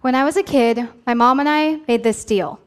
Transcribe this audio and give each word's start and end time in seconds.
When 0.00 0.14
I 0.14 0.24
was 0.24 0.38
a 0.38 0.42
kid, 0.42 0.88
my 1.06 1.12
mom 1.12 1.40
and 1.40 1.48
I 1.48 1.80
made 1.86 2.02
this 2.02 2.24
deal. 2.24 2.58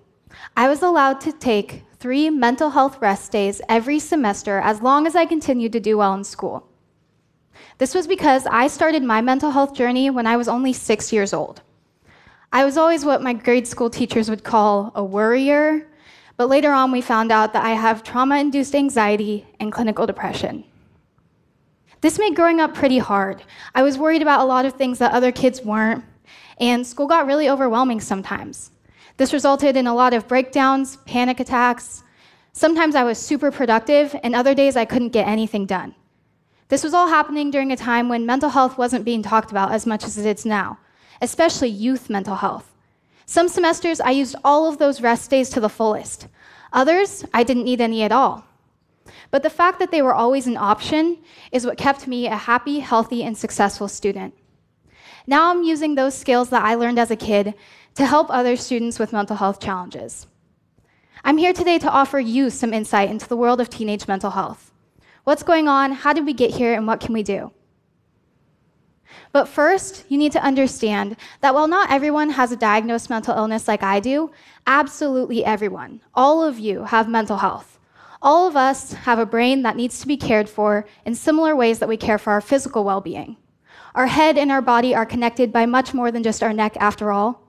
I 0.56 0.70
was 0.70 0.84
allowed 0.84 1.20
to 1.22 1.32
take 1.32 1.82
three 1.98 2.30
mental 2.30 2.70
health 2.70 3.02
rest 3.02 3.32
days 3.32 3.60
every 3.68 3.98
semester 3.98 4.60
as 4.60 4.84
long 4.84 5.08
as 5.08 5.16
I 5.16 5.26
continued 5.26 5.72
to 5.72 5.80
do 5.80 5.98
well 5.98 6.14
in 6.14 6.24
school. 6.24 6.68
This 7.80 7.96
was 7.96 8.06
because 8.06 8.46
I 8.46 8.68
started 8.68 9.02
my 9.02 9.20
mental 9.22 9.50
health 9.50 9.74
journey 9.74 10.12
when 10.12 10.28
I 10.28 10.38
was 10.38 10.48
only 10.48 10.74
six 10.74 11.12
years 11.12 11.34
old. 11.34 11.64
I 12.52 12.64
was 12.64 12.78
always 12.78 13.04
what 13.04 13.24
my 13.24 13.34
grade 13.34 13.68
school 13.68 13.90
teachers 13.90 14.30
would 14.30 14.44
call 14.44 14.92
a 14.94 15.04
worrier, 15.04 15.88
but 16.38 16.50
later 16.50 16.72
on 16.72 16.92
we 16.92 17.02
found 17.02 17.32
out 17.32 17.52
that 17.54 17.66
I 17.66 17.72
have 17.72 18.04
trauma 18.04 18.38
induced 18.38 18.76
anxiety 18.76 19.48
and 19.60 19.72
clinical 19.72 20.06
depression. 20.06 20.66
This 22.02 22.20
made 22.20 22.36
growing 22.36 22.60
up 22.60 22.76
pretty 22.76 23.00
hard. 23.00 23.42
I 23.74 23.82
was 23.82 23.98
worried 23.98 24.22
about 24.22 24.42
a 24.42 24.46
lot 24.46 24.68
of 24.68 24.74
things 24.74 25.00
that 25.00 25.14
other 25.14 25.32
kids 25.32 25.64
weren't, 25.64 26.04
and 26.60 26.86
school 26.86 27.08
got 27.08 27.26
really 27.26 27.50
overwhelming 27.50 28.00
sometimes. 28.00 28.72
This 29.18 29.34
resulted 29.34 29.78
in 29.78 29.88
a 29.88 29.94
lot 29.94 30.14
of 30.14 30.28
breakdowns, 30.28 30.98
panic 31.06 31.40
attacks. 31.40 32.04
Sometimes 32.52 32.96
I 32.96 33.04
was 33.04 33.18
super 33.18 33.52
productive, 33.52 34.16
and 34.24 34.36
other 34.36 34.54
days 34.54 34.76
I 34.76 34.86
couldn't 34.86 35.10
get 35.10 35.28
anything 35.28 35.66
done. 35.66 35.96
This 36.70 36.84
was 36.84 36.94
all 36.94 37.08
happening 37.08 37.52
during 37.52 37.72
a 37.72 37.78
time 37.78 38.10
when 38.10 38.26
mental 38.26 38.50
health 38.50 38.78
wasn't 38.78 39.06
being 39.06 39.22
talked 39.22 39.52
about 39.52 39.72
as 39.72 39.86
much 39.86 40.04
as 40.06 40.18
it 40.18 40.26
is 40.26 40.46
now, 40.46 40.80
especially 41.22 41.70
youth 41.70 42.10
mental 42.10 42.36
health. 42.36 42.74
Some 43.26 43.48
semesters 43.48 44.02
I 44.02 44.12
used 44.12 44.36
all 44.44 44.68
of 44.68 44.80
those 44.80 45.02
rest 45.02 45.30
days 45.30 45.50
to 45.52 45.60
the 45.60 45.70
fullest. 45.70 46.28
Others, 46.72 47.26
I 47.34 47.44
didn't 47.44 47.66
need 47.66 47.82
any 47.82 48.04
at 48.04 48.12
all. 48.12 48.46
But 49.30 49.44
the 49.44 49.50
fact 49.50 49.80
that 49.80 49.92
they 49.92 50.02
were 50.02 50.16
always 50.16 50.48
an 50.48 50.58
option 50.58 51.20
is 51.52 51.66
what 51.66 51.78
kept 51.78 52.08
me 52.08 52.28
a 52.28 52.36
happy, 52.36 52.80
healthy, 52.80 53.24
and 53.24 53.38
successful 53.38 53.88
student. 53.88 54.34
Now 55.26 55.52
I'm 55.52 55.64
using 55.64 55.96
those 55.96 56.18
skills 56.18 56.50
that 56.50 56.64
I 56.64 56.76
learned 56.76 57.00
as 57.00 57.12
a 57.12 57.16
kid 57.16 57.54
to 57.96 58.06
help 58.06 58.28
other 58.30 58.56
students 58.56 59.00
with 59.00 59.14
mental 59.14 59.38
health 59.38 59.60
challenges. 59.60 60.28
I'm 61.24 61.38
here 61.38 61.54
today 61.54 61.80
to 61.80 61.90
offer 61.90 62.20
you 62.20 62.50
some 62.50 62.74
insight 62.74 63.10
into 63.10 63.28
the 63.28 63.38
world 63.38 63.62
of 63.62 63.70
teenage 63.70 64.08
mental 64.08 64.32
health. 64.32 64.72
What's 65.24 65.44
going 65.44 65.70
on? 65.70 65.94
How 65.94 66.12
did 66.12 66.26
we 66.26 66.34
get 66.34 66.52
here? 66.52 66.74
And 66.74 66.86
what 66.86 67.00
can 67.00 67.14
we 67.14 67.24
do? 67.24 67.54
But 69.32 69.48
first, 69.48 70.06
you 70.10 70.18
need 70.18 70.34
to 70.34 70.44
understand 70.44 71.16
that 71.40 71.54
while 71.54 71.68
not 71.68 71.92
everyone 71.92 72.32
has 72.32 72.52
a 72.52 72.58
diagnosed 72.58 73.10
mental 73.10 73.36
illness 73.36 73.68
like 73.68 73.84
I 73.84 74.00
do, 74.00 74.32
absolutely 74.68 75.46
everyone, 75.46 76.02
all 76.14 76.44
of 76.44 76.60
you, 76.60 76.84
have 76.84 77.08
mental 77.08 77.38
health. 77.38 77.80
All 78.22 78.48
of 78.48 78.56
us 78.56 78.94
have 78.94 79.20
a 79.20 79.26
brain 79.26 79.62
that 79.64 79.76
needs 79.76 80.00
to 80.02 80.08
be 80.08 80.18
cared 80.18 80.50
for 80.50 80.86
in 81.06 81.16
similar 81.16 81.56
ways 81.56 81.80
that 81.80 81.90
we 81.90 81.98
care 81.98 82.18
for 82.18 82.34
our 82.34 82.42
physical 82.42 82.84
well 82.84 83.02
being. 83.02 83.38
Our 83.96 84.08
head 84.08 84.38
and 84.38 84.52
our 84.52 84.62
body 84.62 84.96
are 84.96 85.06
connected 85.06 85.54
by 85.54 85.66
much 85.66 85.94
more 85.94 86.12
than 86.12 86.24
just 86.24 86.42
our 86.42 86.54
neck, 86.54 86.76
after 86.80 87.12
all. 87.12 87.42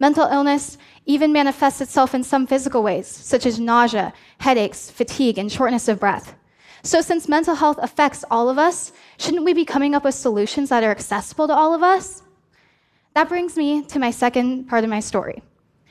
Mental 0.00 0.26
illness 0.26 0.78
even 1.06 1.32
manifests 1.32 1.80
itself 1.80 2.14
in 2.14 2.24
some 2.24 2.46
physical 2.46 2.82
ways, 2.82 3.06
such 3.06 3.46
as 3.46 3.60
nausea, 3.60 4.12
headaches, 4.38 4.90
fatigue, 4.90 5.38
and 5.38 5.52
shortness 5.52 5.88
of 5.88 6.00
breath. 6.00 6.34
So, 6.82 7.00
since 7.00 7.28
mental 7.28 7.54
health 7.54 7.78
affects 7.80 8.24
all 8.30 8.48
of 8.48 8.58
us, 8.58 8.92
shouldn't 9.18 9.44
we 9.44 9.54
be 9.54 9.64
coming 9.64 9.94
up 9.94 10.04
with 10.04 10.14
solutions 10.14 10.68
that 10.70 10.84
are 10.84 10.90
accessible 10.90 11.46
to 11.48 11.54
all 11.54 11.74
of 11.74 11.82
us? 11.82 12.22
That 13.14 13.28
brings 13.28 13.56
me 13.56 13.82
to 13.84 13.98
my 13.98 14.10
second 14.10 14.68
part 14.68 14.84
of 14.84 14.90
my 14.90 15.00
story. 15.00 15.42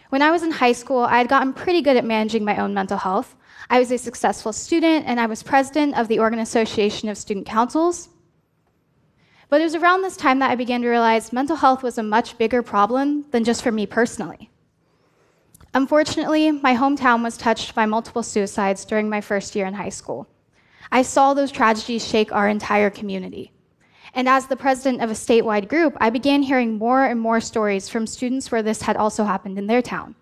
When 0.09 0.21
I 0.21 0.29
was 0.29 0.43
in 0.43 0.51
high 0.51 0.73
school, 0.73 0.99
I 0.99 1.17
had 1.17 1.29
gotten 1.29 1.53
pretty 1.53 1.81
good 1.81 1.97
at 1.97 2.05
managing 2.05 2.43
my 2.43 2.57
own 2.57 2.73
mental 2.73 2.97
health. 2.97 3.35
I 3.69 3.79
was 3.79 3.91
a 3.91 3.97
successful 3.97 4.53
student 4.53 5.05
and 5.07 5.19
I 5.19 5.25
was 5.25 5.41
president 5.41 5.97
of 5.97 6.07
the 6.07 6.19
Oregon 6.19 6.39
Association 6.39 7.09
of 7.09 7.17
Student 7.17 7.47
Councils. 7.47 8.09
But 9.53 9.61
it 9.61 9.65
was 9.65 9.75
around 9.75 10.01
this 10.01 10.17
time 10.17 10.39
that 10.39 10.49
I 10.49 10.55
began 10.55 10.81
to 10.81 10.89
realize 10.89 11.31
mental 11.31 11.55
health 11.55 11.83
was 11.83 11.99
a 11.99 12.01
much 12.01 12.39
bigger 12.39 12.63
problem 12.63 13.25
than 13.29 13.43
just 13.43 13.61
for 13.61 13.71
me 13.71 13.85
personally. 13.85 14.49
Unfortunately, 15.75 16.49
my 16.51 16.75
hometown 16.75 17.21
was 17.21 17.37
touched 17.37 17.75
by 17.75 17.85
multiple 17.85 18.23
suicides 18.23 18.83
during 18.83 19.07
my 19.07 19.21
first 19.21 19.55
year 19.55 19.67
in 19.67 19.75
high 19.75 19.89
school. 19.89 20.27
I 20.91 21.03
saw 21.03 21.35
those 21.35 21.51
tragedies 21.51 22.03
shake 22.03 22.33
our 22.33 22.49
entire 22.49 22.89
community. 22.89 23.51
And 24.15 24.27
as 24.27 24.47
the 24.47 24.55
president 24.55 25.03
of 25.03 25.11
a 25.11 25.13
statewide 25.13 25.67
group, 25.67 25.95
I 26.01 26.09
began 26.09 26.41
hearing 26.41 26.79
more 26.79 27.05
and 27.05 27.19
more 27.19 27.39
stories 27.39 27.87
from 27.87 28.07
students 28.07 28.51
where 28.51 28.63
this 28.63 28.81
had 28.81 28.97
also 28.97 29.23
happened 29.23 29.59
in 29.59 29.67
their 29.67 29.83
town. 29.83 30.15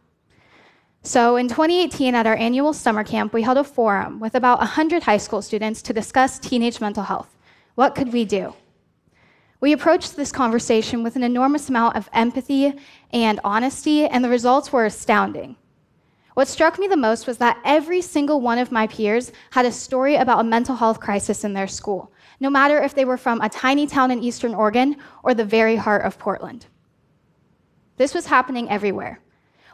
So 1.03 1.38
in 1.38 1.47
2018, 1.47 2.16
at 2.16 2.28
our 2.28 2.36
annual 2.36 2.74
summer 2.74 3.06
camp, 3.06 3.31
we 3.31 3.44
held 3.44 3.58
a 3.58 3.64
forum 3.64 4.20
with 4.20 4.36
about 4.36 4.59
100 4.59 5.03
high 5.03 5.16
school 5.16 5.41
students 5.41 5.81
to 5.84 5.94
discuss 5.94 6.38
teenage 6.38 6.81
mental 6.81 7.03
health. 7.03 7.38
What 7.75 7.96
could 7.96 8.12
we 8.12 8.25
do? 8.25 8.53
We 9.62 9.74
approached 9.74 10.16
this 10.16 10.32
conversation 10.32 11.04
with 11.04 11.16
an 11.16 11.22
enormous 11.22 11.70
amount 11.70 11.96
of 11.96 12.10
empathy 12.14 12.74
and 13.12 13.40
honesty, 13.44 14.08
and 14.08 14.26
the 14.26 14.30
results 14.30 14.74
were 14.74 14.86
astounding. 14.86 15.56
What 16.34 16.48
struck 16.48 16.80
me 16.80 16.88
the 16.88 16.98
most 16.98 17.28
was 17.28 17.38
that 17.38 17.62
every 17.64 18.02
single 18.02 18.42
one 18.42 18.58
of 18.58 18.72
my 18.72 18.88
peers 18.88 19.32
had 19.52 19.68
a 19.68 19.72
story 19.72 20.16
about 20.16 20.40
a 20.40 20.44
mental 20.44 20.76
health 20.76 21.00
crisis 21.00 21.44
in 21.44 21.54
their 21.54 21.68
school, 21.68 22.12
no 22.40 22.50
matter 22.50 22.82
if 22.82 22.96
they 22.96 23.06
were 23.06 23.18
from 23.18 23.40
a 23.42 23.50
tiny 23.50 23.86
town 23.86 24.10
in 24.10 24.24
Eastern 24.24 24.56
Oregon 24.56 24.96
or 25.22 25.36
the 25.36 25.46
very 25.46 25.76
heart 25.76 26.06
of 26.06 26.18
Portland. 26.18 26.66
This 27.98 28.16
was 28.16 28.26
happening 28.26 28.68
everywhere. 28.68 29.20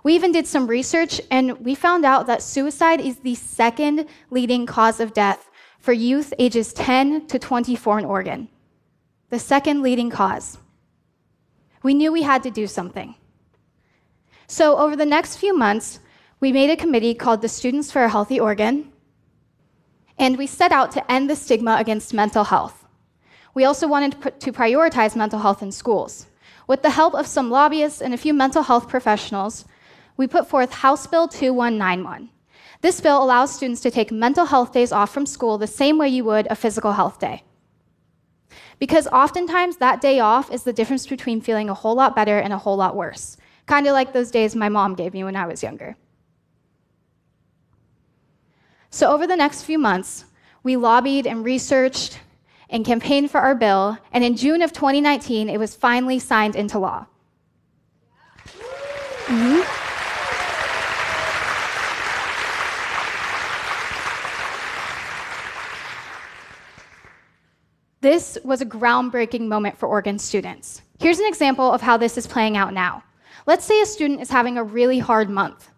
We 0.03 0.15
even 0.15 0.33
did 0.33 0.47
some 0.47 0.67
research 0.67 1.21
and 1.31 1.57
we 1.59 1.75
found 1.75 2.03
out 2.03 2.27
that 2.27 2.41
suicide 2.41 2.99
is 2.99 3.19
the 3.19 3.35
second 3.35 4.07
leading 4.31 4.65
cause 4.65 4.99
of 4.99 5.13
death 5.13 5.49
for 5.79 5.93
youth 5.93 6.33
ages 6.39 6.73
10 6.73 7.27
to 7.27 7.39
24 7.39 7.99
in 7.99 8.05
Oregon. 8.05 8.49
The 9.29 9.39
second 9.39 9.81
leading 9.81 10.09
cause. 10.09 10.57
We 11.83 11.93
knew 11.93 12.13
we 12.13 12.23
had 12.23 12.43
to 12.43 12.51
do 12.51 12.65
something. 12.65 13.15
So, 14.47 14.77
over 14.77 14.95
the 14.95 15.05
next 15.05 15.35
few 15.35 15.53
months, 15.57 15.99
we 16.39 16.53
made 16.53 16.69
a 16.69 16.77
committee 16.77 17.13
called 17.13 17.41
the 17.41 17.49
Students 17.49 17.91
for 17.91 18.05
a 18.05 18.09
Healthy 18.09 18.39
Oregon, 18.39 18.89
and 20.17 20.37
we 20.37 20.47
set 20.47 20.71
out 20.71 20.91
to 20.93 21.11
end 21.11 21.29
the 21.29 21.35
stigma 21.35 21.75
against 21.77 22.13
mental 22.13 22.45
health. 22.45 22.85
We 23.53 23.65
also 23.65 23.85
wanted 23.85 24.39
to 24.39 24.53
prioritize 24.53 25.17
mental 25.17 25.39
health 25.39 25.61
in 25.61 25.73
schools. 25.73 26.27
With 26.65 26.81
the 26.81 26.91
help 26.91 27.13
of 27.13 27.27
some 27.27 27.51
lobbyists 27.51 28.01
and 28.01 28.13
a 28.13 28.17
few 28.17 28.33
mental 28.33 28.63
health 28.63 28.87
professionals, 28.87 29.65
we 30.15 30.25
put 30.27 30.47
forth 30.47 30.71
House 30.71 31.05
Bill 31.05 31.27
2191. 31.27 32.29
This 32.79 33.01
bill 33.01 33.21
allows 33.21 33.53
students 33.53 33.81
to 33.81 33.91
take 33.91 34.11
mental 34.11 34.45
health 34.45 34.71
days 34.71 34.93
off 34.93 35.13
from 35.13 35.25
school 35.25 35.57
the 35.57 35.67
same 35.67 35.97
way 35.97 36.07
you 36.07 36.23
would 36.23 36.47
a 36.49 36.55
physical 36.55 36.93
health 36.93 37.19
day. 37.19 37.43
Because 38.79 39.07
oftentimes 39.07 39.77
that 39.77 40.01
day 40.01 40.19
off 40.19 40.51
is 40.51 40.63
the 40.63 40.73
difference 40.73 41.07
between 41.07 41.41
feeling 41.41 41.69
a 41.69 41.73
whole 41.73 41.95
lot 41.95 42.15
better 42.15 42.37
and 42.37 42.53
a 42.53 42.57
whole 42.57 42.77
lot 42.77 42.95
worse, 42.95 43.37
kind 43.65 43.87
of 43.87 43.93
like 43.93 44.13
those 44.13 44.31
days 44.31 44.55
my 44.55 44.69
mom 44.69 44.93
gave 44.95 45.13
me 45.13 45.23
when 45.23 45.35
I 45.35 45.47
was 45.47 45.63
younger. 45.63 45.97
So, 48.89 49.11
over 49.11 49.27
the 49.27 49.35
next 49.35 49.63
few 49.63 49.77
months, 49.77 50.25
we 50.63 50.75
lobbied 50.75 51.27
and 51.27 51.43
researched 51.43 52.19
and 52.69 52.85
campaigned 52.85 53.31
for 53.31 53.39
our 53.39 53.55
bill, 53.55 53.97
and 54.11 54.23
in 54.23 54.35
June 54.35 54.61
of 54.61 54.73
2019, 54.73 55.49
it 55.49 55.57
was 55.57 55.75
finally 55.75 56.19
signed 56.19 56.55
into 56.55 56.79
law. 56.79 57.05
Mm-hmm. 59.25 59.86
This 68.07 68.37
was 68.45 68.61
a 68.61 68.65
groundbreaking 68.65 69.49
moment 69.49 69.77
for 69.77 69.89
Oregon 69.89 70.17
students. 70.17 70.81
Here's 70.97 71.19
an 71.19 71.25
example 71.25 71.69
of 71.69 71.81
how 71.81 71.97
this 71.97 72.17
is 72.17 72.25
playing 72.25 72.55
out 72.55 72.73
now. 72.73 73.03
Let's 73.45 73.65
say 73.65 73.81
a 73.81 73.85
student 73.85 74.21
is 74.21 74.29
having 74.29 74.57
a 74.57 74.63
really 74.63 74.99
hard 74.99 75.29
month. 75.29 75.69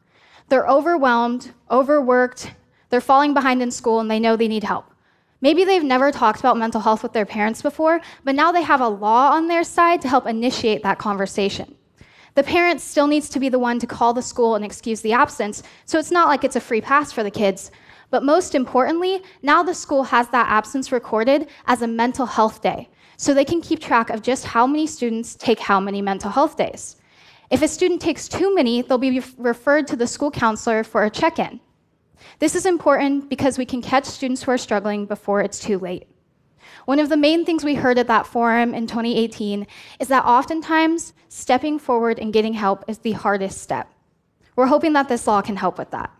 They're 0.47 0.67
overwhelmed, 0.67 1.51
overworked, 1.71 2.51
they're 2.91 3.01
falling 3.01 3.33
behind 3.33 3.63
in 3.63 3.71
school, 3.71 3.99
and 3.99 4.11
they 4.11 4.19
know 4.19 4.35
they 4.35 4.47
need 4.47 4.63
help. 4.63 4.91
Maybe 5.41 5.65
they've 5.65 5.83
never 5.83 6.11
talked 6.11 6.39
about 6.39 6.55
mental 6.55 6.81
health 6.81 7.01
with 7.01 7.13
their 7.13 7.25
parents 7.25 7.63
before, 7.63 7.99
but 8.23 8.35
now 8.35 8.51
they 8.51 8.61
have 8.61 8.81
a 8.81 8.87
law 8.87 9.31
on 9.31 9.47
their 9.47 9.63
side 9.63 9.99
to 10.01 10.07
help 10.07 10.27
initiate 10.27 10.83
that 10.83 10.99
conversation. 10.99 11.73
The 12.35 12.43
parent 12.43 12.79
still 12.79 13.07
needs 13.07 13.27
to 13.29 13.39
be 13.39 13.49
the 13.49 13.57
one 13.57 13.79
to 13.79 13.87
call 13.87 14.13
the 14.13 14.21
school 14.21 14.53
and 14.53 14.63
excuse 14.63 15.01
the 15.01 15.13
absence, 15.13 15.63
so 15.85 15.97
it's 15.97 16.11
not 16.11 16.27
like 16.27 16.43
it's 16.43 16.55
a 16.55 16.61
free 16.61 16.79
pass 16.79 17.11
for 17.11 17.23
the 17.23 17.31
kids, 17.31 17.71
but 18.11 18.23
most 18.23 18.55
importantly, 18.55 19.21
now 19.41 19.63
the 19.63 19.73
school 19.73 20.03
has 20.03 20.29
that 20.29 20.49
absence 20.49 20.91
recorded 20.91 21.47
as 21.67 21.81
a 21.81 21.87
mental 21.87 22.25
health 22.25 22.61
day, 22.61 22.89
so 23.17 23.33
they 23.33 23.45
can 23.45 23.61
keep 23.61 23.79
track 23.79 24.09
of 24.09 24.21
just 24.21 24.45
how 24.45 24.65
many 24.65 24.87
students 24.87 25.35
take 25.35 25.59
how 25.59 25.79
many 25.79 26.01
mental 26.01 26.31
health 26.31 26.57
days. 26.57 26.95
If 27.49 27.61
a 27.61 27.67
student 27.67 28.01
takes 28.01 28.27
too 28.27 28.53
many, 28.53 28.81
they'll 28.81 28.97
be 28.97 29.21
referred 29.37 29.87
to 29.87 29.95
the 29.95 30.07
school 30.07 30.31
counselor 30.31 30.83
for 30.83 31.03
a 31.03 31.09
check 31.09 31.39
in. 31.39 31.59
This 32.39 32.55
is 32.55 32.65
important 32.65 33.29
because 33.29 33.57
we 33.57 33.65
can 33.65 33.81
catch 33.81 34.05
students 34.05 34.43
who 34.43 34.51
are 34.51 34.57
struggling 34.57 35.05
before 35.05 35.41
it's 35.41 35.59
too 35.59 35.79
late. 35.79 36.07
One 36.85 36.99
of 36.99 37.09
the 37.09 37.17
main 37.17 37.45
things 37.45 37.63
we 37.63 37.75
heard 37.75 37.97
at 37.97 38.07
that 38.07 38.27
forum 38.27 38.73
in 38.73 38.87
2018 38.87 39.65
is 39.99 40.07
that 40.07 40.25
oftentimes 40.25 41.13
stepping 41.27 41.79
forward 41.79 42.19
and 42.19 42.33
getting 42.33 42.53
help 42.53 42.83
is 42.87 42.99
the 42.99 43.13
hardest 43.13 43.61
step. 43.61 43.91
We're 44.55 44.67
hoping 44.67 44.93
that 44.93 45.07
this 45.07 45.27
law 45.27 45.41
can 45.41 45.55
help 45.55 45.77
with 45.77 45.91
that. 45.91 46.11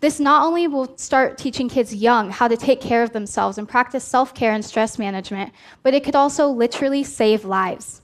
This 0.00 0.18
not 0.18 0.44
only 0.44 0.66
will 0.66 0.96
start 0.96 1.38
teaching 1.38 1.68
kids 1.68 1.94
young 1.94 2.30
how 2.30 2.48
to 2.48 2.56
take 2.56 2.80
care 2.80 3.02
of 3.02 3.12
themselves 3.12 3.58
and 3.58 3.68
practice 3.68 4.04
self 4.04 4.34
care 4.34 4.52
and 4.52 4.64
stress 4.64 4.98
management, 4.98 5.52
but 5.82 5.94
it 5.94 6.04
could 6.04 6.16
also 6.16 6.48
literally 6.48 7.04
save 7.04 7.44
lives. 7.44 8.02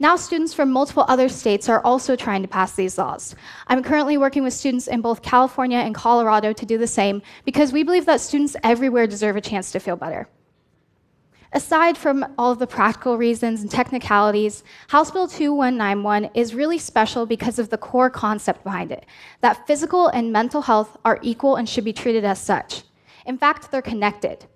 Now, 0.00 0.16
students 0.16 0.52
from 0.52 0.72
multiple 0.72 1.04
other 1.08 1.28
states 1.28 1.68
are 1.68 1.80
also 1.84 2.16
trying 2.16 2.42
to 2.42 2.48
pass 2.48 2.72
these 2.72 2.98
laws. 2.98 3.36
I'm 3.68 3.82
currently 3.82 4.18
working 4.18 4.42
with 4.42 4.52
students 4.52 4.88
in 4.88 5.00
both 5.00 5.22
California 5.22 5.78
and 5.78 5.94
Colorado 5.94 6.52
to 6.52 6.66
do 6.66 6.78
the 6.78 6.86
same 6.86 7.22
because 7.44 7.72
we 7.72 7.84
believe 7.84 8.06
that 8.06 8.20
students 8.20 8.56
everywhere 8.64 9.06
deserve 9.06 9.36
a 9.36 9.40
chance 9.40 9.70
to 9.72 9.78
feel 9.78 9.96
better. 9.96 10.28
Aside 11.54 11.96
from 11.96 12.26
all 12.36 12.50
of 12.50 12.58
the 12.58 12.66
practical 12.66 13.16
reasons 13.16 13.62
and 13.62 13.70
technicalities, 13.70 14.64
House 14.88 15.12
Bill 15.12 15.28
2191 15.28 16.30
is 16.34 16.52
really 16.52 16.78
special 16.78 17.26
because 17.26 17.60
of 17.60 17.70
the 17.70 17.78
core 17.78 18.10
concept 18.10 18.64
behind 18.64 18.90
it 18.90 19.06
that 19.40 19.64
physical 19.64 20.08
and 20.08 20.32
mental 20.32 20.62
health 20.62 20.96
are 21.04 21.20
equal 21.22 21.54
and 21.54 21.68
should 21.68 21.84
be 21.84 21.92
treated 21.92 22.24
as 22.24 22.40
such. 22.40 22.82
In 23.24 23.38
fact, 23.38 23.70
they're 23.70 23.82
connected. 23.82 24.46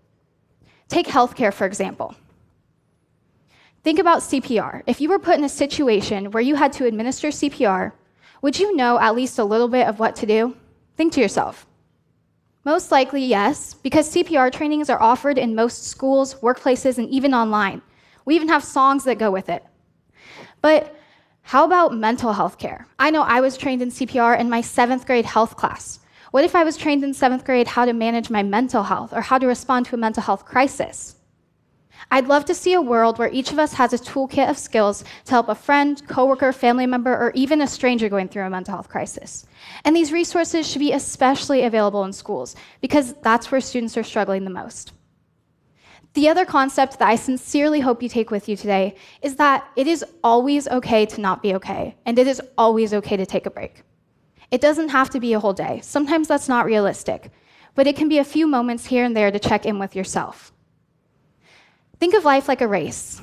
Take 0.89 1.07
healthcare, 1.07 1.55
for 1.55 1.67
example. 1.67 2.17
Think 3.85 4.01
about 4.01 4.19
CPR. 4.23 4.83
If 4.89 5.01
you 5.01 5.09
were 5.09 5.21
put 5.21 5.39
in 5.39 5.45
a 5.45 5.49
situation 5.49 6.33
where 6.33 6.43
you 6.43 6.57
had 6.57 6.73
to 6.75 6.87
administer 6.87 7.29
CPR, 7.29 7.93
would 8.43 8.59
you 8.59 8.75
know 8.75 8.99
at 8.99 9.15
least 9.15 9.39
a 9.39 9.45
little 9.45 9.69
bit 9.69 9.87
of 9.87 10.01
what 10.01 10.17
to 10.17 10.27
do? 10.27 10.57
Think 10.97 11.13
to 11.13 11.21
yourself. 11.21 11.65
Most 12.69 12.93
likely, 12.93 13.25
yes, 13.25 13.73
because 13.73 14.15
CPR 14.15 14.53
trainings 14.53 14.91
are 14.91 15.01
offered 15.01 15.39
in 15.39 15.55
most 15.55 15.85
schools, 15.85 16.35
workplaces, 16.43 16.99
and 16.99 17.09
even 17.09 17.33
online. 17.33 17.81
We 18.27 18.35
even 18.35 18.51
have 18.51 18.63
songs 18.63 19.05
that 19.05 19.19
go 19.19 19.31
with 19.31 19.49
it. 19.49 19.65
But 20.61 20.95
how 21.41 21.65
about 21.65 21.95
mental 21.95 22.35
health 22.35 22.59
care? 22.59 22.87
I 22.99 23.09
know 23.09 23.23
I 23.23 23.41
was 23.41 23.57
trained 23.57 23.81
in 23.81 23.89
CPR 23.89 24.39
in 24.39 24.51
my 24.51 24.61
seventh 24.61 25.07
grade 25.07 25.25
health 25.25 25.57
class. 25.57 26.01
What 26.31 26.45
if 26.45 26.55
I 26.55 26.63
was 26.63 26.77
trained 26.77 27.03
in 27.05 27.15
seventh 27.15 27.47
grade 27.47 27.69
how 27.69 27.87
to 27.87 27.95
manage 27.95 28.29
my 28.29 28.43
mental 28.43 28.83
health 28.83 29.15
or 29.15 29.23
how 29.23 29.39
to 29.39 29.47
respond 29.47 29.87
to 29.87 29.95
a 29.95 29.99
mental 29.99 30.23
health 30.23 30.45
crisis? 30.45 31.17
I'd 32.11 32.27
love 32.27 32.45
to 32.47 32.55
see 32.55 32.73
a 32.73 32.81
world 32.81 33.19
where 33.19 33.31
each 33.31 33.53
of 33.53 33.59
us 33.59 33.73
has 33.75 33.93
a 33.93 33.99
toolkit 33.99 34.49
of 34.49 34.57
skills 34.57 35.05
to 35.25 35.31
help 35.31 35.49
a 35.49 35.55
friend, 35.55 36.01
coworker, 36.09 36.53
family 36.53 36.87
member, 36.87 37.13
or 37.13 37.33
even 37.35 37.61
a 37.61 37.67
stranger 37.67 38.09
going 38.09 38.29
through 38.29 38.45
a 38.45 38.51
mental 38.51 38.75
health 38.75 38.89
crisis. 38.89 39.47
And 39.85 39.95
these 39.95 40.13
resources 40.13 40.67
should 40.69 40.79
be 40.79 40.93
especially 40.93 41.65
available 41.65 42.05
in 42.05 42.13
schools 42.13 42.57
because 42.81 43.15
that's 43.23 43.51
where 43.51 43.61
students 43.61 43.97
are 43.97 44.05
struggling 44.05 44.45
the 44.45 44.51
most. 44.51 44.93
The 46.15 46.29
other 46.29 46.45
concept 46.45 46.99
that 46.99 47.09
I 47.09 47.17
sincerely 47.17 47.81
hope 47.81 48.03
you 48.03 48.09
take 48.09 48.31
with 48.31 48.49
you 48.49 48.57
today 48.57 48.97
is 49.23 49.37
that 49.37 49.69
it 49.77 49.87
is 49.87 50.05
always 50.25 50.67
okay 50.67 51.05
to 51.07 51.21
not 51.21 51.43
be 51.43 51.55
okay, 51.55 51.97
and 52.07 52.19
it 52.19 52.27
is 52.27 52.41
always 52.57 52.95
okay 52.95 53.17
to 53.17 53.27
take 53.27 53.47
a 53.47 53.51
break. 53.51 53.83
It 54.51 54.61
doesn't 54.61 54.89
have 54.89 55.11
to 55.11 55.21
be 55.21 55.35
a 55.35 55.41
whole 55.41 55.53
day. 55.53 55.81
Sometimes 55.83 56.27
that's 56.27 56.49
not 56.49 56.65
realistic, 56.65 57.31
but 57.75 57.87
it 57.87 57.97
can 57.97 58.09
be 58.09 58.19
a 58.19 58.25
few 58.25 58.47
moments 58.47 58.87
here 58.87 59.05
and 59.05 59.17
there 59.17 59.31
to 59.31 59.39
check 59.39 59.67
in 59.67 59.79
with 59.79 59.95
yourself. 59.95 60.53
Think 62.01 62.15
of 62.15 62.25
life 62.25 62.49
like 62.49 62.61
a 62.61 62.69
race, 62.69 63.21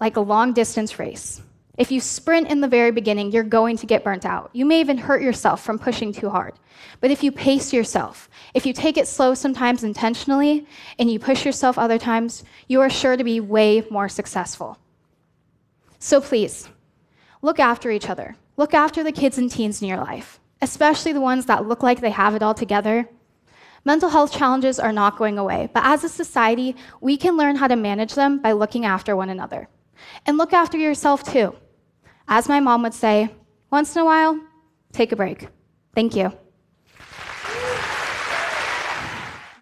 like 0.00 0.16
a 0.16 0.20
long 0.20 0.52
distance 0.52 0.98
race. 0.98 1.40
If 1.78 1.90
you 1.90 2.00
sprint 2.00 2.50
in 2.50 2.60
the 2.60 2.68
very 2.68 2.90
beginning, 2.90 3.32
you're 3.32 3.42
going 3.42 3.78
to 3.78 3.86
get 3.86 4.04
burnt 4.04 4.26
out. 4.26 4.50
You 4.52 4.66
may 4.66 4.80
even 4.80 4.98
hurt 4.98 5.22
yourself 5.22 5.64
from 5.64 5.78
pushing 5.78 6.12
too 6.12 6.28
hard. 6.28 6.54
But 7.00 7.10
if 7.10 7.22
you 7.22 7.32
pace 7.32 7.72
yourself, 7.72 8.28
if 8.52 8.66
you 8.66 8.74
take 8.74 8.98
it 8.98 9.08
slow 9.08 9.32
sometimes 9.32 9.82
intentionally, 9.82 10.66
and 10.98 11.10
you 11.10 11.18
push 11.18 11.46
yourself 11.46 11.78
other 11.78 11.98
times, 11.98 12.44
you 12.68 12.82
are 12.82 12.90
sure 12.90 13.16
to 13.16 13.24
be 13.24 13.40
way 13.40 13.86
more 13.90 14.08
successful. 14.08 14.76
So 15.98 16.20
please, 16.20 16.68
look 17.40 17.58
after 17.58 17.90
each 17.90 18.10
other. 18.10 18.36
Look 18.58 18.74
after 18.74 19.02
the 19.02 19.12
kids 19.12 19.38
and 19.38 19.50
teens 19.50 19.80
in 19.80 19.88
your 19.88 19.98
life, 19.98 20.38
especially 20.60 21.14
the 21.14 21.22
ones 21.22 21.46
that 21.46 21.66
look 21.66 21.82
like 21.82 22.00
they 22.00 22.10
have 22.10 22.34
it 22.34 22.42
all 22.42 22.54
together 22.54 23.08
Mental 23.84 24.08
health 24.08 24.32
challenges 24.32 24.78
are 24.78 24.92
not 24.92 25.18
going 25.18 25.38
away, 25.38 25.68
but 25.74 25.84
as 25.84 26.04
a 26.04 26.08
society, 26.08 26.76
we 27.00 27.16
can 27.16 27.36
learn 27.36 27.56
how 27.56 27.66
to 27.66 27.76
manage 27.76 28.14
them 28.14 28.38
by 28.38 28.52
looking 28.52 28.84
after 28.84 29.16
one 29.16 29.28
another. 29.28 29.68
And 30.26 30.38
look 30.38 30.52
after 30.52 30.78
yourself 30.78 31.24
too. 31.24 31.54
As 32.28 32.48
my 32.48 32.60
mom 32.60 32.82
would 32.82 32.94
say, 32.94 33.30
once 33.70 33.96
in 33.96 34.02
a 34.02 34.04
while, 34.04 34.40
take 34.92 35.12
a 35.12 35.16
break. 35.16 35.48
Thank 35.94 36.14
you. 36.14 36.32